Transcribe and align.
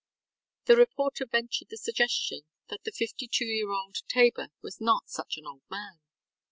ŌĆØ 0.01 0.65
The 0.65 0.75
reporter 0.77 1.25
ventured 1.27 1.69
the 1.69 1.77
suggestion 1.77 2.41
that 2.69 2.83
the 2.85 2.91
fifty 2.91 3.27
two 3.27 3.45
year 3.45 3.69
old 3.69 3.97
Tabor 4.07 4.49
was 4.63 4.81
not 4.81 5.07
such 5.09 5.37
an 5.37 5.45
old 5.45 5.61
man. 5.69 5.99